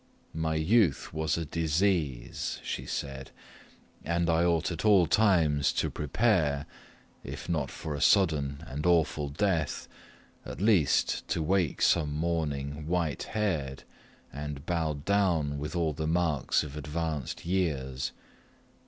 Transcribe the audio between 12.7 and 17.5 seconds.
white headed, and bowed down with all the marks of advanced